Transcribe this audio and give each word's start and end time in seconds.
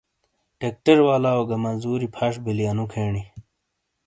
ٹریکٹر 0.59 0.97
والاؤ 1.07 1.41
گہ 1.49 1.57
مَزُوری 1.63 2.07
فَش 2.15 2.33
بِیلی 2.43 2.65
انو 2.71 2.85
کھینی۔ 2.91 3.23